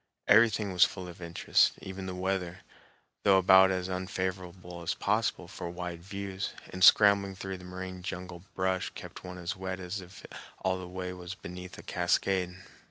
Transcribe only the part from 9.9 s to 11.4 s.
if all the way was